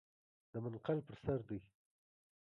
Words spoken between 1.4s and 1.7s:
دی.